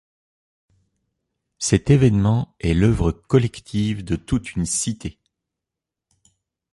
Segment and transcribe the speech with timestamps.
[1.59, 5.19] Cet événement est l'œuvre collective de toute une cité.